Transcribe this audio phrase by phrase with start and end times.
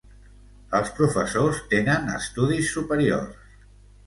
[0.79, 3.55] Els professors tenen estudis superiors.